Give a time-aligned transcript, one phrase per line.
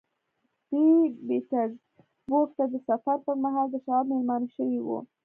[0.71, 4.99] دوی پيټرزبورګ ته د سفر پر مهال د شواب مېلمانه شوي وو.